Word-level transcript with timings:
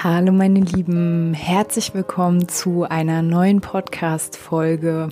Hallo 0.00 0.30
meine 0.30 0.60
Lieben, 0.60 1.34
herzlich 1.34 1.92
willkommen 1.92 2.48
zu 2.48 2.84
einer 2.84 3.20
neuen 3.20 3.60
Podcast-Folge. 3.60 5.08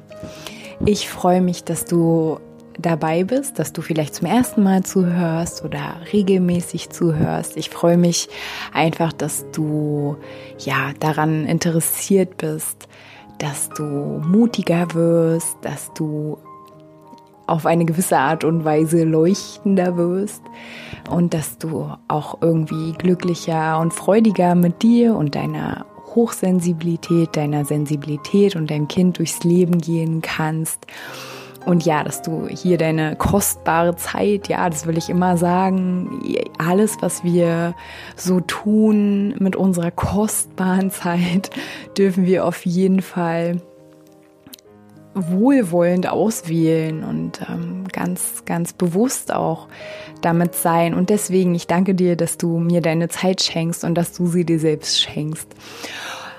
Ich 0.84 1.08
freue 1.08 1.40
mich, 1.40 1.64
dass 1.64 1.86
du 1.86 2.38
dabei 2.78 3.24
bist, 3.24 3.58
dass 3.58 3.72
du 3.72 3.82
vielleicht 3.82 4.14
zum 4.14 4.28
ersten 4.28 4.62
Mal 4.62 4.84
zuhörst 4.84 5.64
oder 5.64 5.96
regelmäßig 6.12 6.90
zuhörst. 6.90 7.56
Ich 7.56 7.68
freue 7.68 7.98
mich 7.98 8.28
einfach, 8.72 9.12
dass 9.12 9.50
du 9.50 10.18
ja 10.60 10.92
daran 11.00 11.46
interessiert 11.46 12.36
bist, 12.36 12.86
dass 13.38 13.70
du 13.70 13.82
mutiger 13.82 14.94
wirst, 14.94 15.56
dass 15.62 15.92
du 15.94 16.38
auf 17.46 17.66
eine 17.66 17.84
gewisse 17.84 18.18
Art 18.18 18.44
und 18.44 18.64
Weise 18.64 19.04
leuchtender 19.04 19.96
wirst 19.96 20.42
und 21.10 21.34
dass 21.34 21.58
du 21.58 21.90
auch 22.08 22.38
irgendwie 22.40 22.92
glücklicher 22.92 23.78
und 23.78 23.92
freudiger 23.92 24.54
mit 24.54 24.82
dir 24.82 25.14
und 25.14 25.34
deiner 25.34 25.86
Hochsensibilität, 26.14 27.36
deiner 27.36 27.64
Sensibilität 27.64 28.56
und 28.56 28.70
deinem 28.70 28.88
Kind 28.88 29.18
durchs 29.18 29.44
Leben 29.44 29.78
gehen 29.78 30.22
kannst. 30.22 30.86
Und 31.66 31.84
ja, 31.84 32.04
dass 32.04 32.22
du 32.22 32.46
hier 32.46 32.78
deine 32.78 33.16
kostbare 33.16 33.96
Zeit, 33.96 34.48
ja, 34.48 34.70
das 34.70 34.86
will 34.86 34.96
ich 34.96 35.10
immer 35.10 35.36
sagen, 35.36 36.22
alles, 36.58 36.96
was 37.00 37.24
wir 37.24 37.74
so 38.14 38.38
tun 38.40 39.34
mit 39.38 39.56
unserer 39.56 39.90
kostbaren 39.90 40.90
Zeit, 40.92 41.50
dürfen 41.98 42.24
wir 42.24 42.44
auf 42.44 42.64
jeden 42.64 43.02
Fall 43.02 43.60
wohlwollend 45.16 46.08
auswählen 46.08 47.02
und 47.02 47.40
ähm, 47.48 47.84
ganz, 47.90 48.44
ganz 48.44 48.72
bewusst 48.72 49.32
auch 49.32 49.68
damit 50.20 50.54
sein. 50.54 50.94
Und 50.94 51.10
deswegen, 51.10 51.54
ich 51.54 51.66
danke 51.66 51.94
dir, 51.94 52.16
dass 52.16 52.36
du 52.38 52.58
mir 52.58 52.82
deine 52.82 53.08
Zeit 53.08 53.42
schenkst 53.42 53.82
und 53.82 53.94
dass 53.94 54.12
du 54.12 54.26
sie 54.26 54.44
dir 54.44 54.58
selbst 54.58 55.00
schenkst. 55.00 55.48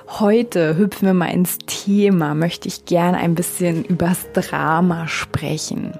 Heute 0.08 0.78
hüpfen 0.78 1.08
wir 1.08 1.14
mal 1.14 1.34
ins 1.34 1.58
Thema, 1.66 2.34
möchte 2.34 2.68
ich 2.68 2.86
gerne 2.86 3.18
ein 3.18 3.36
bisschen 3.36 3.84
übers 3.84 4.32
Drama 4.32 5.08
sprechen. 5.08 5.94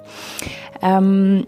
Ähm, 0.82 1.46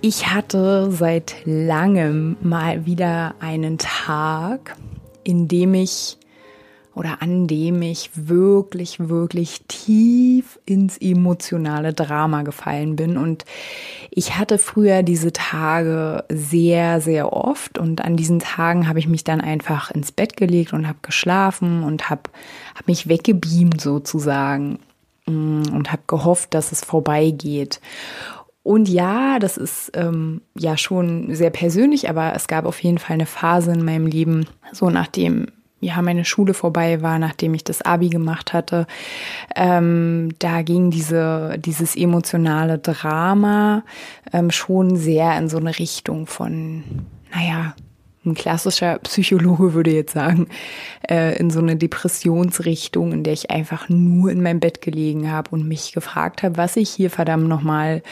ich 0.00 0.28
hatte 0.28 0.90
seit 0.90 1.34
langem 1.44 2.36
mal 2.40 2.86
wieder 2.86 3.34
einen 3.40 3.78
Tag, 3.78 4.76
in 5.24 5.48
dem 5.48 5.74
ich 5.74 6.18
oder 6.94 7.22
an 7.22 7.46
dem 7.46 7.82
ich 7.82 8.10
wirklich, 8.14 9.08
wirklich 9.08 9.62
tief 9.66 10.60
ins 10.64 10.96
emotionale 10.98 11.92
Drama 11.92 12.42
gefallen 12.42 12.94
bin. 12.94 13.16
Und 13.16 13.44
ich 14.10 14.38
hatte 14.38 14.58
früher 14.58 15.02
diese 15.02 15.32
Tage 15.32 16.24
sehr, 16.28 17.00
sehr 17.00 17.32
oft. 17.32 17.78
Und 17.78 18.04
an 18.04 18.16
diesen 18.16 18.38
Tagen 18.38 18.88
habe 18.88 19.00
ich 19.00 19.08
mich 19.08 19.24
dann 19.24 19.40
einfach 19.40 19.90
ins 19.90 20.12
Bett 20.12 20.36
gelegt 20.36 20.72
und 20.72 20.86
habe 20.86 20.98
geschlafen 21.02 21.82
und 21.82 22.10
habe 22.10 22.22
hab 22.76 22.86
mich 22.86 23.08
weggebeamt 23.08 23.80
sozusagen 23.80 24.78
mm, 25.26 25.62
und 25.72 25.90
habe 25.90 26.02
gehofft, 26.06 26.54
dass 26.54 26.70
es 26.70 26.84
vorbeigeht. 26.84 27.80
Und 28.62 28.88
ja, 28.88 29.38
das 29.40 29.58
ist 29.58 29.90
ähm, 29.94 30.40
ja 30.56 30.76
schon 30.78 31.34
sehr 31.34 31.50
persönlich, 31.50 32.08
aber 32.08 32.34
es 32.34 32.46
gab 32.46 32.64
auf 32.64 32.82
jeden 32.82 32.98
Fall 32.98 33.14
eine 33.14 33.26
Phase 33.26 33.72
in 33.72 33.84
meinem 33.84 34.06
Leben, 34.06 34.46
so 34.72 34.88
nachdem 34.88 35.48
ja, 35.84 36.00
meine 36.00 36.24
Schule 36.24 36.54
vorbei 36.54 37.02
war, 37.02 37.18
nachdem 37.18 37.54
ich 37.54 37.62
das 37.62 37.82
Abi 37.82 38.08
gemacht 38.08 38.52
hatte. 38.52 38.86
Ähm, 39.54 40.30
da 40.38 40.62
ging 40.62 40.90
diese, 40.90 41.56
dieses 41.58 41.94
emotionale 41.94 42.78
Drama 42.78 43.82
ähm, 44.32 44.50
schon 44.50 44.96
sehr 44.96 45.36
in 45.36 45.48
so 45.48 45.58
eine 45.58 45.78
Richtung 45.78 46.26
von, 46.26 46.84
naja, 47.34 47.74
ein 48.24 48.34
klassischer 48.34 48.98
Psychologe 49.00 49.74
würde 49.74 49.92
jetzt 49.92 50.14
sagen, 50.14 50.48
äh, 51.10 51.36
in 51.36 51.50
so 51.50 51.60
eine 51.60 51.76
Depressionsrichtung, 51.76 53.12
in 53.12 53.22
der 53.22 53.34
ich 53.34 53.50
einfach 53.50 53.90
nur 53.90 54.30
in 54.30 54.42
meinem 54.42 54.60
Bett 54.60 54.80
gelegen 54.80 55.30
habe 55.30 55.50
und 55.50 55.68
mich 55.68 55.92
gefragt 55.92 56.42
habe, 56.42 56.56
was 56.56 56.76
ich 56.76 56.88
hier 56.88 57.10
verdammt 57.10 57.48
nochmal 57.48 58.02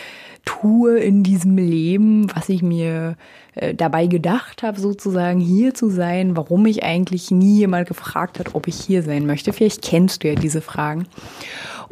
tue 0.44 0.98
in 0.98 1.22
diesem 1.22 1.56
Leben, 1.56 2.34
was 2.34 2.48
ich 2.48 2.62
mir 2.62 3.16
äh, 3.54 3.74
dabei 3.74 4.06
gedacht 4.06 4.62
habe, 4.62 4.80
sozusagen 4.80 5.40
hier 5.40 5.74
zu 5.74 5.90
sein, 5.90 6.36
warum 6.36 6.62
mich 6.62 6.82
eigentlich 6.82 7.30
nie 7.30 7.58
jemand 7.58 7.88
gefragt 7.88 8.38
hat, 8.38 8.54
ob 8.54 8.68
ich 8.68 8.76
hier 8.76 9.02
sein 9.02 9.26
möchte. 9.26 9.52
Vielleicht 9.52 9.82
kennst 9.82 10.22
du 10.22 10.28
ja 10.28 10.34
diese 10.34 10.60
Fragen. 10.60 11.06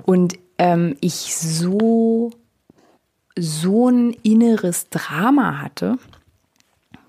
Und 0.05 0.39
ähm, 0.59 0.97
ich 1.01 1.37
so, 1.37 2.31
so 3.37 3.89
ein 3.89 4.17
inneres 4.23 4.89
Drama 4.89 5.59
hatte, 5.61 5.99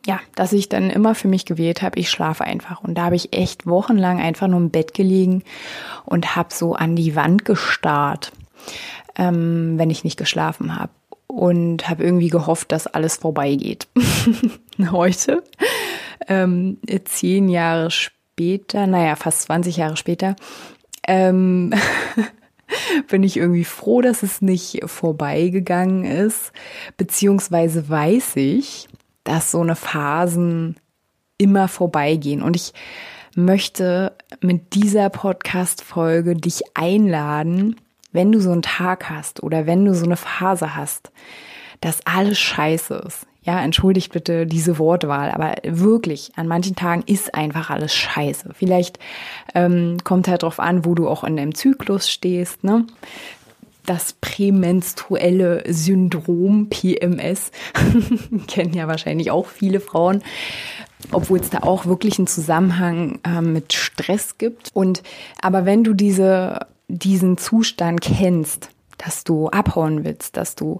ja, 0.05 0.19
dass 0.35 0.51
ich 0.51 0.67
dann 0.67 0.89
immer 0.89 1.13
für 1.13 1.27
mich 1.27 1.45
gewählt 1.45 1.81
habe, 1.81 1.99
ich 1.99 2.09
schlafe 2.09 2.43
einfach. 2.43 2.83
Und 2.83 2.95
da 2.95 3.05
habe 3.05 3.15
ich 3.15 3.33
echt 3.33 3.67
wochenlang 3.67 4.19
einfach 4.19 4.47
nur 4.47 4.59
im 4.59 4.71
Bett 4.71 4.93
gelegen 4.93 5.43
und 6.05 6.35
habe 6.35 6.53
so 6.53 6.73
an 6.73 6.95
die 6.95 7.15
Wand 7.15 7.45
gestarrt, 7.45 8.31
ähm, 9.15 9.73
wenn 9.77 9.91
ich 9.91 10.03
nicht 10.03 10.17
geschlafen 10.17 10.79
habe 10.79 10.91
und 11.31 11.89
habe 11.89 12.03
irgendwie 12.03 12.29
gehofft, 12.29 12.71
dass 12.71 12.87
alles 12.87 13.17
vorbeigeht. 13.17 13.87
Heute, 14.91 15.43
ähm, 16.27 16.77
zehn 17.05 17.47
Jahre 17.47 17.89
später, 17.89 18.85
naja, 18.87 19.15
fast 19.15 19.43
20 19.43 19.77
Jahre 19.77 19.97
später, 19.97 20.35
ähm, 21.07 21.73
bin 23.07 23.23
ich 23.23 23.37
irgendwie 23.37 23.63
froh, 23.63 24.01
dass 24.01 24.23
es 24.23 24.41
nicht 24.41 24.81
vorbeigegangen 24.85 26.03
ist, 26.03 26.51
beziehungsweise 26.97 27.87
weiß 27.87 28.35
ich, 28.35 28.87
dass 29.23 29.51
so 29.51 29.61
eine 29.61 29.75
Phasen 29.75 30.75
immer 31.37 31.67
vorbeigehen. 31.67 32.41
Und 32.41 32.55
ich 32.55 32.73
möchte 33.35 34.15
mit 34.41 34.73
dieser 34.75 35.09
Podcast-Folge 35.09 36.35
dich 36.35 36.61
einladen, 36.73 37.77
wenn 38.11 38.31
du 38.31 38.39
so 38.39 38.51
einen 38.51 38.61
Tag 38.61 39.09
hast 39.09 39.43
oder 39.43 39.65
wenn 39.65 39.85
du 39.85 39.93
so 39.93 40.05
eine 40.05 40.17
Phase 40.17 40.75
hast, 40.75 41.11
dass 41.81 42.05
alles 42.05 42.39
scheiße 42.39 43.03
ist. 43.07 43.27
Ja, 43.43 43.59
entschuldigt 43.63 44.13
bitte 44.13 44.45
diese 44.45 44.77
Wortwahl, 44.77 45.31
aber 45.31 45.55
wirklich, 45.63 46.31
an 46.35 46.47
manchen 46.47 46.75
Tagen 46.75 47.03
ist 47.07 47.33
einfach 47.33 47.71
alles 47.71 47.95
scheiße. 47.95 48.51
Vielleicht 48.53 48.99
ähm, 49.55 49.97
kommt 50.03 50.27
halt 50.27 50.43
drauf 50.43 50.59
an, 50.59 50.85
wo 50.85 50.93
du 50.93 51.07
auch 51.09 51.23
in 51.23 51.37
deinem 51.37 51.55
Zyklus 51.55 52.07
stehst, 52.09 52.63
ne? 52.63 52.85
Das 53.83 54.13
prämenstruelle 54.13 55.63
Syndrom, 55.67 56.69
PMS, 56.69 57.49
kennen 58.47 58.75
ja 58.75 58.87
wahrscheinlich 58.87 59.31
auch 59.31 59.47
viele 59.47 59.79
Frauen, 59.79 60.21
obwohl 61.11 61.39
es 61.39 61.49
da 61.49 61.61
auch 61.63 61.87
wirklich 61.87 62.19
einen 62.19 62.27
Zusammenhang 62.27 63.21
äh, 63.23 63.41
mit 63.41 63.73
Stress 63.73 64.37
gibt. 64.37 64.69
Und 64.75 65.01
aber 65.41 65.65
wenn 65.65 65.83
du 65.83 65.95
diese 65.95 66.59
diesen 66.97 67.37
Zustand 67.37 68.01
kennst, 68.01 68.69
dass 68.97 69.23
du 69.23 69.49
abhauen 69.49 70.03
willst, 70.03 70.37
dass 70.37 70.55
du 70.55 70.79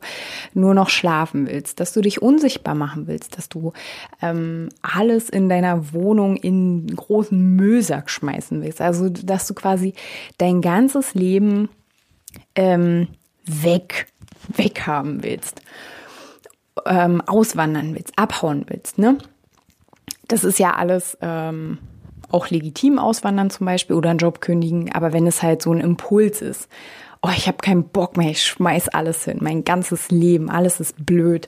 nur 0.53 0.73
noch 0.73 0.89
schlafen 0.89 1.47
willst, 1.47 1.79
dass 1.79 1.94
du 1.94 2.01
dich 2.01 2.22
unsichtbar 2.22 2.75
machen 2.75 3.07
willst, 3.07 3.38
dass 3.38 3.49
du 3.49 3.73
ähm, 4.21 4.69
alles 4.81 5.30
in 5.30 5.50
deiner 5.50 5.94
Wohnung 5.94 6.36
in 6.36 6.88
großen 6.88 7.56
Müllsack 7.56 8.09
schmeißen 8.09 8.62
willst. 8.62 8.81
Also, 8.81 9.09
dass 9.09 9.47
du 9.47 9.53
quasi 9.53 9.94
dein 10.38 10.62
ganzes 10.62 11.13
Leben 11.15 11.69
ähm, 12.56 13.07
weg, 13.45 14.07
weghaben 14.56 15.24
willst, 15.24 15.62
ähm, 16.86 17.21
auswandern 17.21 17.95
willst, 17.95 18.18
abhauen 18.18 18.65
willst, 18.68 18.97
ne? 18.97 19.18
Das 20.27 20.45
ist 20.45 20.59
ja 20.59 20.75
alles 20.75 21.18
ähm, 21.21 21.80
auch 22.33 22.50
legitim 22.50 23.00
auswandern 23.00 23.50
zum 23.50 23.66
Beispiel 23.66 23.95
oder 23.95 24.10
einen 24.10 24.19
Job 24.19 24.42
kündigen, 24.42 24.92
aber 24.94 25.13
wenn 25.13 25.28
es 25.28 25.42
halt 25.42 25.62
so 25.62 25.72
ein 25.72 25.80
Impuls 25.80 26.42
ist, 26.42 26.68
oh, 27.22 27.30
ich 27.36 27.48
habe 27.48 27.57
keinen 27.57 27.83
Bock 27.89 28.18
mehr, 28.18 28.31
ich 28.31 28.44
schmeiß 28.44 28.89
alles 28.89 29.25
hin, 29.25 29.38
mein 29.42 29.63
ganzes 29.63 30.10
Leben, 30.10 30.50
alles 30.50 30.80
ist 30.80 31.06
blöd, 31.06 31.48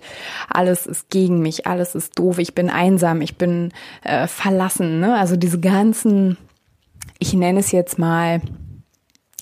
alles 0.49 0.85
ist 0.85 1.09
gegen 1.09 1.39
mich, 1.39 1.65
alles 1.65 1.95
ist 1.95 2.17
doof, 2.19 2.37
ich 2.37 2.53
bin 2.53 2.69
einsam, 2.69 3.21
ich 3.21 3.37
bin 3.37 3.71
äh, 4.03 4.27
verlassen, 4.27 4.99
ne? 4.99 5.15
Also 5.17 5.35
diese 5.35 5.59
ganzen, 5.59 6.37
ich 7.17 7.33
nenne 7.33 7.59
es 7.59 7.71
jetzt 7.71 7.97
mal 7.97 8.41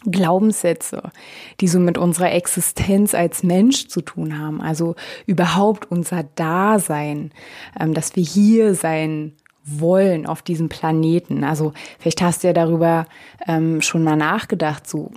Glaubenssätze, 0.06 1.12
die 1.60 1.68
so 1.68 1.80
mit 1.80 1.98
unserer 1.98 2.32
Existenz 2.32 3.14
als 3.14 3.44
Mensch 3.44 3.88
zu 3.88 4.02
tun 4.02 4.40
haben, 4.40 4.62
also 4.62 4.96
überhaupt 5.26 5.92
unser 5.92 6.24
Dasein, 6.24 7.32
ähm, 7.80 7.94
dass 7.94 8.16
wir 8.16 8.24
hier 8.24 8.74
sein 8.74 9.34
wollen 9.80 10.26
auf 10.26 10.42
diesem 10.42 10.70
Planeten. 10.70 11.44
Also 11.44 11.74
vielleicht 12.00 12.22
hast 12.22 12.44
du 12.44 12.48
ja 12.48 12.54
darüber 12.54 13.06
ähm, 13.48 13.82
schon 13.82 14.04
mal 14.04 14.16
nachgedacht, 14.16 14.88
so 14.88 15.12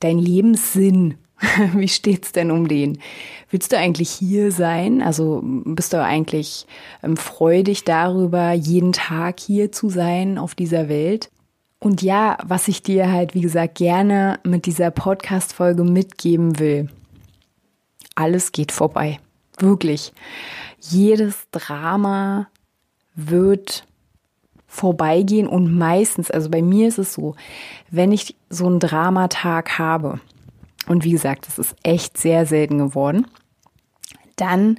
dein 0.00 0.18
Lebenssinn, 0.18 1.14
wie 1.74 1.88
steht's 1.88 2.32
denn 2.32 2.50
um 2.50 2.68
den? 2.68 2.98
Willst 3.50 3.72
du 3.72 3.78
eigentlich 3.78 4.10
hier 4.10 4.52
sein? 4.52 5.02
Also 5.02 5.40
bist 5.42 5.92
du 5.92 6.02
eigentlich 6.02 6.66
ähm, 7.02 7.16
freudig 7.16 7.84
darüber, 7.84 8.52
jeden 8.52 8.92
Tag 8.92 9.40
hier 9.40 9.72
zu 9.72 9.88
sein 9.88 10.38
auf 10.38 10.54
dieser 10.54 10.88
Welt? 10.88 11.30
Und 11.78 12.02
ja, 12.02 12.38
was 12.42 12.68
ich 12.68 12.82
dir 12.82 13.12
halt, 13.12 13.34
wie 13.34 13.42
gesagt, 13.42 13.76
gerne 13.76 14.38
mit 14.44 14.66
dieser 14.66 14.90
Podcast-Folge 14.90 15.84
mitgeben 15.84 16.58
will. 16.58 16.88
Alles 18.14 18.50
geht 18.52 18.72
vorbei. 18.72 19.20
Wirklich. 19.58 20.12
Jedes 20.80 21.46
Drama 21.52 22.48
wird 23.14 23.86
vorbeigehen 24.76 25.48
und 25.48 25.76
meistens, 25.76 26.30
also 26.30 26.50
bei 26.50 26.62
mir 26.62 26.88
ist 26.88 26.98
es 26.98 27.14
so, 27.14 27.34
wenn 27.90 28.12
ich 28.12 28.36
so 28.50 28.66
einen 28.66 28.78
Dramatag 28.78 29.78
habe, 29.78 30.20
und 30.86 31.02
wie 31.02 31.12
gesagt, 31.12 31.46
das 31.48 31.58
ist 31.58 31.74
echt 31.82 32.18
sehr 32.18 32.46
selten 32.46 32.78
geworden, 32.78 33.26
dann 34.36 34.78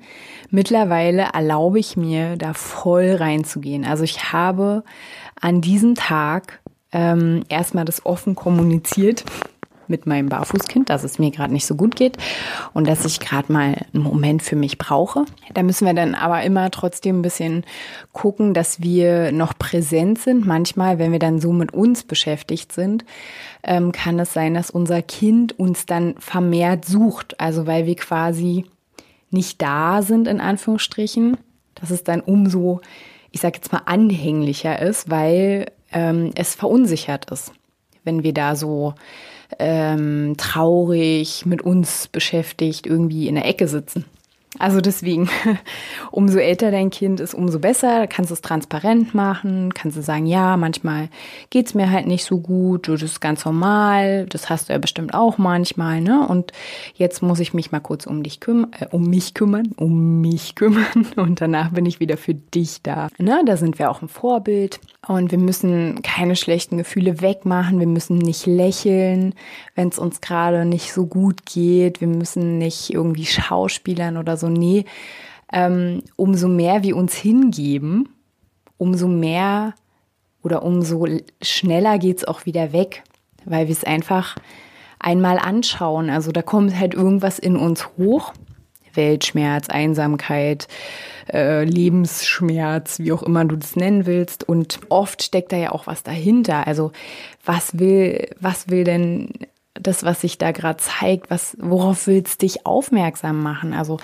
mittlerweile 0.52 1.30
erlaube 1.34 1.80
ich 1.80 1.98
mir, 1.98 2.38
da 2.38 2.54
voll 2.54 3.16
reinzugehen. 3.16 3.86
Also 3.86 4.04
ich 4.04 4.32
habe 4.32 4.84
an 5.42 5.62
diesem 5.62 5.96
Tag 5.96 6.62
ähm, 6.92 7.44
erstmal 7.50 7.84
das 7.84 8.06
offen 8.06 8.36
kommuniziert 8.36 9.26
mit 9.90 10.06
meinem 10.06 10.30
Barfußkind, 10.30 10.90
dass 10.90 11.04
es 11.04 11.20
mir 11.20 11.32
gerade 11.32 11.54
nicht 11.54 11.66
so 11.66 11.76
gut 11.76 11.96
geht 11.96 12.18
und 12.74 12.88
dass 12.88 13.06
ich 13.06 13.20
gerade 13.20 13.52
mal 13.52 13.86
einen 13.94 14.04
Moment 14.04 14.44
für 14.44 14.56
mich 14.56 14.78
brauche. 14.78 15.26
Da 15.54 15.64
müssen 15.64 15.86
wir 15.86 15.94
dann 15.94 16.16
aber 16.16 16.44
immer 16.44 16.72
trotzdem 16.72 17.20
ein 17.20 17.22
bisschen 17.22 17.66
gucken, 18.14 18.54
dass 18.54 18.82
wir 18.82 19.32
noch 19.32 19.58
präsent 19.58 20.20
sind. 20.20 20.46
Manchmal, 20.46 21.00
wenn 21.00 21.12
wir 21.12 21.20
dann 21.20 21.40
so 21.40 21.52
mit 21.52 21.74
uns 21.74 22.04
beschäftigt 22.04 22.72
sind, 22.72 23.06
ähm, 23.64 23.92
kann 23.92 24.20
es 24.20 24.34
sein, 24.34 24.54
dass 24.54 24.70
unser 24.70 25.02
Kind 25.02 25.58
uns 25.58 25.86
dann 25.86 26.16
vermehrt 26.20 26.86
sucht. 26.86 27.40
Also 27.40 27.68
weil 27.68 27.86
wir 27.86 27.96
quasi 27.96 28.66
nicht 29.30 29.62
da 29.62 30.02
sind, 30.02 30.28
in 30.28 30.40
Anführungsstrichen, 30.40 31.38
dass 31.76 31.92
es 31.92 32.04
dann 32.04 32.22
umso, 32.22 32.82
ich 33.32 33.42
sage 33.42 33.58
jetzt 33.58 33.72
mal, 33.72 33.82
anhänglicher 33.86 34.82
ist, 34.82 35.10
weil 35.10 35.72
ähm, 35.92 36.32
es 36.36 36.56
verunsichert 36.56 37.30
ist, 37.32 37.52
wenn 38.04 38.24
wir 38.24 38.34
da 38.34 38.56
so 38.56 38.94
ähm, 39.60 40.36
traurig 40.38 41.46
mit 41.46 41.62
uns 41.62 42.08
beschäftigt 42.08 42.86
irgendwie 42.86 43.28
in 43.28 43.36
der 43.36 43.46
Ecke 43.46 43.68
sitzen. 43.68 44.06
Also 44.60 44.82
deswegen, 44.82 45.30
umso 46.12 46.40
älter 46.40 46.72
dein 46.72 46.90
Kind 46.90 47.20
ist, 47.20 47.34
umso 47.34 47.60
besser. 47.60 48.00
Da 48.00 48.08
kannst 48.08 48.32
du 48.32 48.34
es 48.34 48.42
transparent 48.42 49.14
machen, 49.14 49.74
kannst 49.74 49.98
du 49.98 50.02
sagen, 50.02 50.26
ja, 50.26 50.58
manchmal 50.58 51.10
geht's 51.50 51.74
mir 51.74 51.92
halt 51.92 52.08
nicht 52.08 52.26
so 52.26 52.40
gut, 52.40 52.88
das 52.88 53.02
ist 53.04 53.22
ganz 53.22 53.46
normal, 53.46 54.26
das 54.28 54.50
hast 54.50 54.70
du 54.70 54.74
ja 54.74 54.80
bestimmt 54.80 55.14
auch 55.14 55.38
manchmal, 55.38 56.02
ne? 56.02 56.28
Und 56.28 56.52
jetzt 56.96 57.22
muss 57.22 57.40
ich 57.40 57.54
mich 57.54 57.72
mal 57.72 57.80
kurz 57.80 58.06
um 58.06 58.24
dich 58.24 58.40
kümmern, 58.40 58.72
äh, 58.80 58.88
um 58.92 59.04
mich 59.04 59.34
kümmern, 59.34 59.74
um 59.78 60.22
mich 60.22 60.56
kümmern 60.56 61.08
und 61.16 61.42
danach 61.42 61.72
bin 61.72 61.86
ich 61.86 62.00
wieder 62.00 62.18
für 62.18 62.34
dich 62.34 62.82
da. 62.82 63.10
Ne? 63.18 63.42
Da 63.46 63.58
sind 63.58 63.80
wir 63.80 63.92
auch 63.92 64.02
ein 64.02 64.08
Vorbild 64.08 64.80
und 65.08 65.32
wir 65.32 65.38
müssen 65.38 66.02
keine 66.02 66.36
schlechten 66.36 66.78
Gefühle 66.78 67.22
wegmachen, 67.22 67.80
wir 67.80 67.88
müssen 67.88 68.18
nicht 68.18 68.46
lächeln, 68.46 69.34
wenn 69.76 69.90
es 69.90 70.00
uns 70.00 70.22
gerade 70.22 70.66
nicht 70.66 70.92
so 70.94 71.06
gut 71.06 71.46
geht, 71.46 72.02
wir 72.02 72.08
müssen 72.08 72.58
nicht 72.58 72.94
irgendwie 72.94 73.26
schauspielern 73.26 74.18
oder 74.18 74.38
so. 74.38 74.47
Nee, 74.50 74.86
ähm, 75.52 76.04
umso 76.16 76.48
mehr 76.48 76.84
wir 76.84 76.96
uns 76.96 77.16
hingeben, 77.16 78.10
umso 78.78 79.08
mehr 79.08 79.74
oder 80.44 80.64
umso 80.64 81.08
schneller 81.42 81.98
geht's 81.98 82.26
auch 82.26 82.46
wieder 82.46 82.74
weg, 82.74 83.04
weil 83.46 83.68
wir 83.68 83.74
es 83.74 83.84
einfach 83.84 84.36
einmal 85.00 85.40
anschauen. 85.40 86.10
Also 86.10 86.32
da 86.32 86.42
kommt 86.42 86.78
halt 86.78 86.94
irgendwas 86.94 87.40
in 87.40 87.56
uns 87.56 87.88
hoch. 87.98 88.34
Weltschmerz, 88.94 89.70
Einsamkeit, 89.70 90.68
äh, 91.32 91.64
Lebensschmerz, 91.64 93.00
wie 93.00 93.12
auch 93.12 93.24
immer 93.24 93.46
du 93.46 93.56
das 93.56 93.76
nennen 93.76 94.08
willst. 94.08 94.50
Und 94.50 94.80
oft 94.90 95.24
steckt 95.24 95.52
da 95.52 95.58
ja 95.58 95.72
auch 95.72 95.88
was 95.88 96.04
dahinter. 96.04 96.68
Also 96.68 96.92
was 97.46 97.80
will, 97.80 98.28
was 98.40 98.70
will 98.70 98.84
denn 98.84 99.30
das, 99.88 100.04
was 100.04 100.22
sich 100.22 100.38
da 100.38 100.52
gerade 100.52 100.78
zeigt, 100.78 101.30
was, 101.30 101.58
worauf 101.60 102.08
willst 102.08 102.42
dich 102.42 102.66
aufmerksam 102.66 103.42
machen? 103.42 103.74
Also 103.74 103.98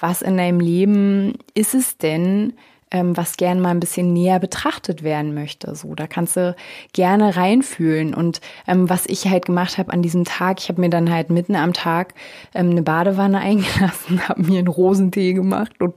was 0.00 0.22
in 0.22 0.36
deinem 0.36 0.60
Leben 0.60 1.34
ist 1.54 1.74
es 1.74 1.98
denn, 1.98 2.54
ähm, 2.90 3.16
was 3.16 3.36
gern 3.36 3.60
mal 3.60 3.70
ein 3.70 3.80
bisschen 3.80 4.12
näher 4.12 4.38
betrachtet 4.38 5.02
werden 5.02 5.34
möchte. 5.34 5.74
So, 5.74 5.94
da 5.94 6.06
kannst 6.06 6.36
du 6.36 6.54
gerne 6.92 7.36
reinfühlen. 7.36 8.14
Und 8.14 8.40
ähm, 8.66 8.88
was 8.88 9.06
ich 9.06 9.26
halt 9.26 9.46
gemacht 9.46 9.76
habe 9.78 9.92
an 9.92 10.02
diesem 10.02 10.24
Tag, 10.24 10.60
ich 10.60 10.68
habe 10.68 10.80
mir 10.80 10.90
dann 10.90 11.10
halt 11.10 11.30
mitten 11.30 11.56
am 11.56 11.72
Tag 11.72 12.14
ähm, 12.54 12.70
eine 12.70 12.82
Badewanne 12.82 13.38
eingelassen, 13.40 14.28
habe 14.28 14.42
mir 14.42 14.60
einen 14.60 14.68
Rosentee 14.68 15.32
gemacht 15.32 15.72
und 15.80 15.94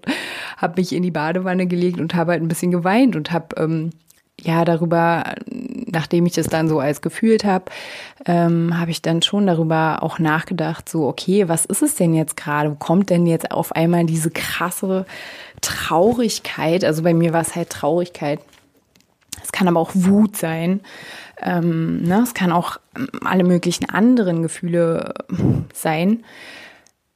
habe 0.57 0.81
mich 0.81 0.93
in 0.93 1.03
die 1.03 1.11
Badewanne 1.11 1.67
gelegt 1.67 1.99
und 1.99 2.15
habe 2.15 2.31
halt 2.31 2.41
ein 2.41 2.47
bisschen 2.47 2.71
geweint 2.71 3.15
und 3.15 3.31
habe 3.31 3.55
ähm, 3.57 3.91
ja 4.41 4.65
darüber, 4.65 5.35
nachdem 5.91 6.25
ich 6.25 6.33
das 6.33 6.47
dann 6.47 6.67
so 6.67 6.79
als 6.79 7.01
gefühlt 7.01 7.43
habe, 7.43 7.65
ähm, 8.25 8.79
habe 8.79 8.91
ich 8.91 9.01
dann 9.01 9.21
schon 9.21 9.47
darüber 9.47 10.03
auch 10.03 10.19
nachgedacht, 10.19 10.89
so 10.89 11.07
okay, 11.07 11.47
was 11.47 11.65
ist 11.65 11.81
es 11.81 11.95
denn 11.95 12.13
jetzt 12.13 12.37
gerade? 12.37 12.71
Wo 12.71 12.75
kommt 12.75 13.09
denn 13.09 13.25
jetzt 13.25 13.51
auf 13.51 13.71
einmal 13.73 14.05
diese 14.05 14.31
krasse 14.31 15.05
Traurigkeit? 15.61 16.83
Also 16.83 17.03
bei 17.03 17.13
mir 17.13 17.33
war 17.33 17.41
es 17.41 17.55
halt 17.55 17.69
Traurigkeit. 17.69 18.39
Es 19.43 19.51
kann 19.51 19.67
aber 19.67 19.79
auch 19.79 19.91
Wut 19.93 20.37
sein. 20.37 20.81
Ähm, 21.41 22.03
ne? 22.03 22.21
Es 22.23 22.33
kann 22.33 22.51
auch 22.51 22.77
alle 23.23 23.43
möglichen 23.43 23.89
anderen 23.89 24.41
Gefühle 24.41 25.13
sein, 25.73 26.23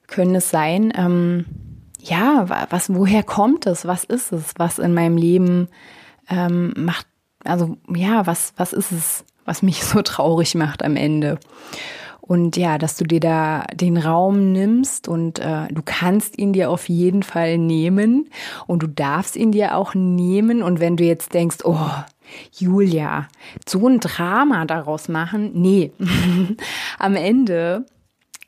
können 0.07 0.35
es 0.35 0.49
sein. 0.49 0.93
Ähm, 0.95 1.45
ja, 1.99 2.67
was, 2.69 2.93
woher 2.93 3.23
kommt 3.23 3.65
es? 3.65 3.85
Was 3.85 4.03
ist 4.03 4.31
es, 4.31 4.53
was 4.57 4.79
in 4.79 4.93
meinem 4.93 5.17
Leben 5.17 5.69
ähm, 6.29 6.73
macht 6.75 7.07
also 7.43 7.77
ja, 7.93 8.25
was, 8.25 8.53
was 8.57 8.73
ist 8.73 8.91
es, 8.91 9.25
was 9.45 9.61
mich 9.61 9.83
so 9.83 10.01
traurig 10.01 10.55
macht 10.55 10.83
am 10.83 10.95
Ende? 10.95 11.39
Und 12.25 12.55
ja, 12.55 12.77
dass 12.77 12.95
du 12.95 13.03
dir 13.03 13.19
da 13.19 13.65
den 13.73 13.97
Raum 13.97 14.53
nimmst 14.53 15.09
und 15.09 15.39
äh, 15.39 15.67
du 15.67 15.81
kannst 15.83 16.37
ihn 16.37 16.53
dir 16.53 16.69
auf 16.69 16.87
jeden 16.87 17.21
Fall 17.21 17.57
nehmen 17.57 18.29
und 18.65 18.81
du 18.81 18.87
darfst 18.87 19.35
ihn 19.35 19.51
dir 19.51 19.75
auch 19.75 19.93
nehmen. 19.93 20.63
Und 20.63 20.79
wenn 20.79 20.95
du 20.95 21.03
jetzt 21.03 21.33
denkst, 21.33 21.57
oh, 21.65 21.89
Julia, 22.57 23.27
so 23.67 23.89
ein 23.89 23.99
Drama 23.99 24.63
daraus 24.63 25.09
machen, 25.09 25.51
nee, 25.53 25.91
am 26.97 27.15
Ende 27.15 27.85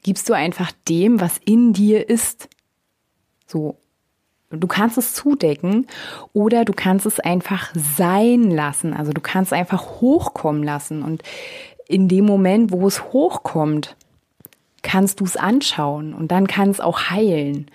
gibst 0.04 0.30
du 0.30 0.34
einfach 0.34 0.72
dem, 0.88 1.20
was 1.20 1.38
in 1.44 1.74
dir 1.74 2.10
ist. 2.10 2.48
So, 3.46 3.78
Du 4.58 4.68
kannst 4.68 4.98
es 4.98 5.14
zudecken 5.14 5.88
oder 6.34 6.66
du 6.66 6.74
kannst 6.74 7.06
es 7.06 7.20
einfach 7.20 7.74
sein 7.76 8.52
lassen. 8.52 8.94
Also 8.94 9.12
du 9.12 9.22
kannst 9.22 9.54
einfach 9.54 10.02
hochkommen 10.02 10.64
lassen. 10.64 11.04
Und 11.04 11.24
in 11.88 12.08
dem 12.08 12.26
Moment, 12.26 12.72
wo 12.72 12.88
es 12.88 13.04
hochkommt, 13.14 13.96
kannst 14.82 15.20
du 15.20 15.26
es 15.26 15.36
anschauen 15.36 16.14
und 16.14 16.32
dann 16.32 16.48
kann 16.48 16.70
es 16.70 16.80
auch 16.80 17.10
heilen. 17.10 17.72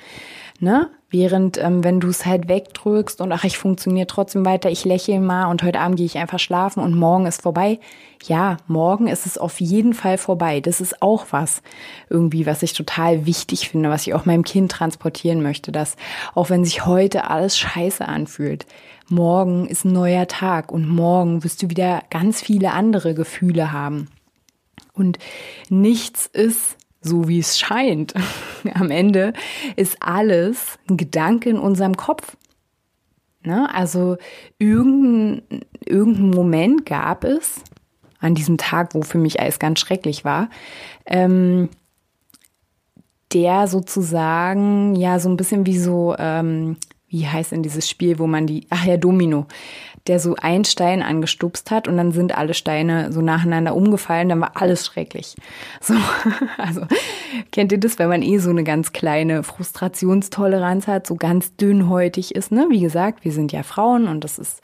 Ne? 0.62 0.90
Während, 1.08 1.56
ähm, 1.56 1.82
wenn 1.82 2.00
du 2.00 2.08
es 2.08 2.26
halt 2.26 2.46
wegdrückst 2.46 3.22
und 3.22 3.32
ach, 3.32 3.44
ich 3.44 3.56
funktioniere 3.56 4.06
trotzdem 4.06 4.44
weiter, 4.44 4.70
ich 4.70 4.84
lächle 4.84 5.18
mal 5.18 5.46
und 5.46 5.62
heute 5.62 5.80
Abend 5.80 5.96
gehe 5.96 6.04
ich 6.04 6.18
einfach 6.18 6.38
schlafen 6.38 6.82
und 6.82 6.94
morgen 6.94 7.24
ist 7.24 7.40
vorbei. 7.40 7.80
Ja, 8.24 8.58
morgen 8.66 9.06
ist 9.06 9.24
es 9.24 9.38
auf 9.38 9.58
jeden 9.60 9.94
Fall 9.94 10.18
vorbei. 10.18 10.60
Das 10.60 10.82
ist 10.82 11.00
auch 11.00 11.28
was 11.30 11.62
irgendwie, 12.10 12.44
was 12.44 12.62
ich 12.62 12.74
total 12.74 13.24
wichtig 13.24 13.70
finde, 13.70 13.88
was 13.88 14.06
ich 14.06 14.12
auch 14.12 14.26
meinem 14.26 14.44
Kind 14.44 14.70
transportieren 14.70 15.42
möchte, 15.42 15.72
dass 15.72 15.96
auch 16.34 16.50
wenn 16.50 16.62
sich 16.62 16.84
heute 16.84 17.30
alles 17.30 17.58
scheiße 17.58 18.06
anfühlt, 18.06 18.66
morgen 19.08 19.66
ist 19.66 19.86
ein 19.86 19.92
neuer 19.92 20.28
Tag 20.28 20.70
und 20.70 20.86
morgen 20.86 21.42
wirst 21.42 21.62
du 21.62 21.70
wieder 21.70 22.02
ganz 22.10 22.42
viele 22.42 22.72
andere 22.72 23.14
Gefühle 23.14 23.72
haben. 23.72 24.08
Und 24.92 25.18
nichts 25.70 26.26
ist 26.26 26.76
so 27.00 27.28
wie 27.28 27.38
es 27.38 27.58
scheint. 27.58 28.14
Am 28.74 28.90
Ende 28.90 29.32
ist 29.76 29.96
alles 30.00 30.78
ein 30.88 30.96
Gedanke 30.96 31.50
in 31.50 31.58
unserem 31.58 31.96
Kopf. 31.96 32.36
Ne? 33.42 33.72
Also 33.74 34.18
irgendein, 34.58 35.42
irgendein 35.84 36.30
Moment 36.30 36.86
gab 36.86 37.24
es 37.24 37.62
an 38.18 38.34
diesem 38.34 38.58
Tag, 38.58 38.94
wo 38.94 39.02
für 39.02 39.18
mich 39.18 39.40
alles 39.40 39.58
ganz 39.58 39.80
schrecklich 39.80 40.24
war, 40.24 40.50
ähm, 41.06 41.70
der 43.32 43.66
sozusagen 43.66 44.94
ja 44.94 45.18
so 45.18 45.30
ein 45.30 45.36
bisschen 45.36 45.64
wie 45.64 45.78
so, 45.78 46.14
ähm, 46.18 46.76
wie 47.08 47.26
heißt 47.26 47.52
denn 47.52 47.62
dieses 47.62 47.88
Spiel, 47.88 48.18
wo 48.18 48.26
man 48.26 48.46
die, 48.46 48.66
ach 48.68 48.84
ja, 48.84 48.96
Domino, 48.96 49.46
der 50.10 50.18
so 50.18 50.34
einen 50.34 50.64
Stein 50.64 51.02
angestupst 51.04 51.70
hat 51.70 51.86
und 51.86 51.96
dann 51.96 52.10
sind 52.10 52.36
alle 52.36 52.52
Steine 52.52 53.12
so 53.12 53.20
nacheinander 53.20 53.76
umgefallen, 53.76 54.28
dann 54.28 54.40
war 54.40 54.56
alles 54.56 54.84
schrecklich. 54.84 55.36
So, 55.82 55.94
also 56.58 56.82
kennt 57.52 57.72
ihr 57.72 57.78
das, 57.78 57.98
wenn 57.98 58.08
man 58.08 58.22
eh 58.22 58.38
so 58.38 58.50
eine 58.50 58.64
ganz 58.64 58.92
kleine 58.92 59.42
Frustrationstoleranz 59.42 60.86
hat, 60.88 61.06
so 61.06 61.14
ganz 61.14 61.56
dünnhäutig 61.56 62.34
ist, 62.34 62.52
ne? 62.52 62.66
Wie 62.70 62.80
gesagt, 62.80 63.24
wir 63.24 63.32
sind 63.32 63.52
ja 63.52 63.62
Frauen 63.62 64.08
und 64.08 64.24
das 64.24 64.38
ist 64.38 64.60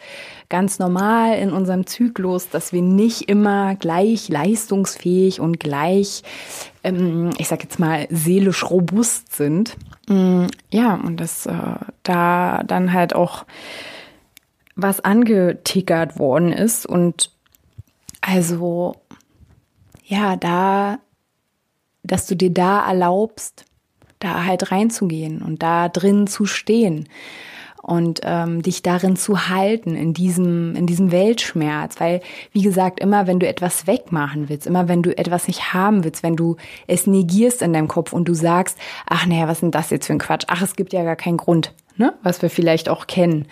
ganz 0.49 0.79
normal 0.79 1.39
in 1.39 1.53
unserem 1.53 1.87
Zyklus, 1.87 2.49
dass 2.49 2.73
wir 2.73 2.83
nicht 2.83 3.29
immer 3.29 3.77
gleich 3.77 4.29
leistungsfähig 4.29 5.41
und 5.41 5.59
gleich, 5.59 6.23
ähm, 6.85 7.31
ich 7.39 7.49
sag 7.49 7.63
jetzt 7.63 7.79
mal, 7.79 8.07
seelisch 8.11 8.69
robust 8.69 9.35
sind. 9.35 9.77
Mm, 10.09 10.47
ja, 10.71 10.95
und 10.95 11.19
dass 11.19 11.47
äh, 11.47 11.53
da 12.03 12.63
dann 12.65 12.93
halt 12.93 13.15
auch 13.15 13.45
was 14.77 15.01
angetickert 15.01 16.19
worden 16.19 16.53
ist 16.53 16.87
und 16.87 17.31
also 18.21 18.95
ja, 20.05 20.37
da, 20.37 20.99
dass 22.03 22.27
du 22.27 22.37
dir 22.37 22.51
da 22.51 22.87
erlaubst, 22.87 23.65
da 24.19 24.45
halt 24.45 24.71
reinzugehen 24.71 25.43
und 25.43 25.63
da 25.63 25.89
drin 25.89 26.27
zu 26.27 26.47
stehen 26.47 27.09
und 27.83 28.21
ähm, 28.25 28.63
dich 28.63 28.83
darin 28.83 29.15
zu 29.15 29.49
halten, 29.49 29.95
in 29.95 30.13
diesem, 30.13 30.75
in 30.75 30.87
diesem 30.87 31.13
Weltschmerz. 31.13 32.01
Weil, 32.01 32.21
wie 32.53 32.63
gesagt, 32.63 32.99
immer 32.99 33.27
wenn 33.27 33.39
du 33.39 33.47
etwas 33.47 33.87
wegmachen 33.87 34.49
willst, 34.49 34.67
immer 34.67 34.89
wenn 34.89 35.03
du 35.03 35.17
etwas 35.17 35.47
nicht 35.47 35.73
haben 35.73 36.03
willst, 36.03 36.23
wenn 36.25 36.35
du 36.35 36.57
es 36.89 37.07
negierst 37.07 37.63
in 37.63 37.73
deinem 37.73 37.89
Kopf 37.89 38.13
und 38.13 38.27
du 38.29 38.35
sagst, 38.35 38.77
ach 39.07 39.27
naja, 39.27 39.47
was 39.47 39.59
ist 39.59 39.63
denn 39.63 39.71
das 39.71 39.91
jetzt 39.91 40.07
für 40.07 40.15
ein 40.15 40.19
Quatsch? 40.19 40.47
Ach, 40.49 40.63
es 40.63 40.75
gibt 40.75 40.93
ja 40.93 41.05
gar 41.05 41.17
keinen 41.17 41.37
Grund. 41.37 41.73
Ne? 41.97 42.15
Was 42.23 42.43
wir 42.43 42.51
vielleicht 42.51 42.89
auch 42.89 43.07
kennen, 43.07 43.47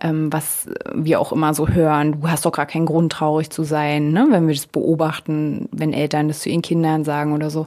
ähm, 0.00 0.32
was 0.32 0.68
wir 0.94 1.20
auch 1.20 1.32
immer 1.32 1.54
so 1.54 1.68
hören, 1.68 2.20
du 2.20 2.28
hast 2.28 2.44
doch 2.44 2.52
gar 2.52 2.66
keinen 2.66 2.86
Grund, 2.86 3.12
traurig 3.12 3.50
zu 3.50 3.64
sein, 3.64 4.12
ne? 4.12 4.26
wenn 4.30 4.46
wir 4.46 4.54
das 4.54 4.66
beobachten, 4.66 5.68
wenn 5.72 5.92
Eltern 5.92 6.28
das 6.28 6.40
zu 6.40 6.50
ihren 6.50 6.62
Kindern 6.62 7.04
sagen 7.04 7.32
oder 7.32 7.48
so. 7.48 7.66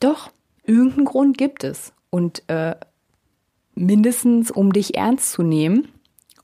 Doch, 0.00 0.30
irgendeinen 0.64 1.04
Grund 1.04 1.38
gibt 1.38 1.64
es. 1.64 1.92
Und 2.10 2.42
äh, 2.48 2.76
mindestens 3.74 4.50
um 4.50 4.72
dich 4.72 4.96
ernst 4.96 5.32
zu 5.32 5.42
nehmen 5.42 5.88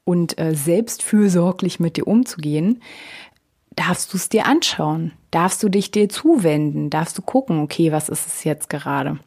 und 0.05 0.39
äh, 0.39 0.55
selbst 0.55 1.03
fürsorglich 1.03 1.81
mit 1.81 1.97
dir 1.97 2.07
umzugehen, 2.07 2.83
darfst 3.75 4.13
du 4.13 4.17
es 4.17 4.29
dir 4.29 4.47
anschauen, 4.47 5.13
darfst 5.31 5.63
du 5.63 5.69
dich 5.69 5.91
dir 5.91 6.09
zuwenden, 6.09 6.91
darfst 6.91 7.17
du 7.17 7.23
gucken, 7.23 7.61
okay, 7.61 7.91
was 7.91 8.09
ist 8.09 8.27
es 8.27 8.45
jetzt 8.45 8.69
gerade. 8.69 9.19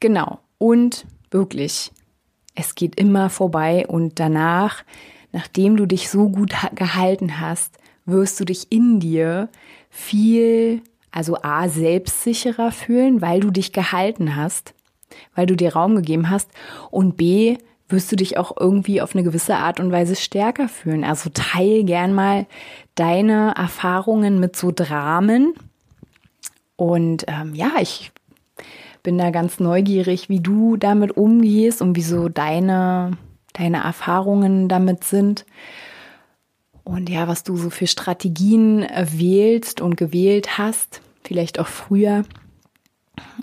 Genau. 0.00 0.38
Und 0.58 1.06
wirklich, 1.30 1.92
es 2.56 2.74
geht 2.74 2.98
immer 2.98 3.30
vorbei 3.30 3.86
und 3.86 4.18
danach, 4.18 4.82
nachdem 5.30 5.76
du 5.76 5.86
dich 5.86 6.10
so 6.10 6.28
gut 6.28 6.52
gehalten 6.74 7.40
hast, 7.40 7.78
wirst 8.04 8.40
du 8.40 8.44
dich 8.44 8.72
in 8.72 8.98
dir 8.98 9.48
viel, 9.90 10.82
also 11.12 11.36
A, 11.42 11.68
selbstsicherer 11.68 12.72
fühlen, 12.72 13.22
weil 13.22 13.38
du 13.38 13.52
dich 13.52 13.72
gehalten 13.72 14.34
hast 14.34 14.74
weil 15.34 15.46
du 15.46 15.56
dir 15.56 15.74
Raum 15.74 15.96
gegeben 15.96 16.30
hast. 16.30 16.50
Und 16.90 17.16
B, 17.16 17.58
wirst 17.88 18.10
du 18.10 18.16
dich 18.16 18.36
auch 18.36 18.56
irgendwie 18.58 19.00
auf 19.00 19.14
eine 19.14 19.22
gewisse 19.22 19.56
Art 19.56 19.78
und 19.78 19.92
Weise 19.92 20.16
stärker 20.16 20.68
fühlen. 20.68 21.04
Also 21.04 21.30
teil 21.32 21.84
gern 21.84 22.14
mal 22.14 22.46
deine 22.96 23.54
Erfahrungen 23.56 24.40
mit 24.40 24.56
so 24.56 24.72
Dramen. 24.74 25.54
Und 26.74 27.24
ähm, 27.28 27.54
ja, 27.54 27.74
ich 27.80 28.10
bin 29.06 29.18
da 29.18 29.30
ganz 29.30 29.60
neugierig, 29.60 30.28
wie 30.28 30.40
du 30.40 30.76
damit 30.76 31.16
umgehst 31.16 31.80
und 31.80 31.94
wieso 31.94 32.28
deine, 32.28 33.12
deine 33.52 33.84
Erfahrungen 33.84 34.68
damit 34.68 35.04
sind. 35.04 35.46
Und 36.82 37.08
ja, 37.08 37.28
was 37.28 37.44
du 37.44 37.56
so 37.56 37.70
für 37.70 37.86
Strategien 37.86 38.84
wählst 38.98 39.80
und 39.80 39.96
gewählt 39.96 40.58
hast, 40.58 41.02
vielleicht 41.22 41.60
auch 41.60 41.68
früher. 41.68 42.24